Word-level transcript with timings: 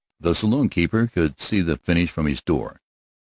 The 0.19 0.33
saloon 0.33 0.67
keeper 0.69 1.05
could 1.05 1.39
see 1.39 1.61
the 1.61 1.77
finish 1.77 2.09
from 2.09 2.25
his 2.25 2.41
door. 2.41 2.81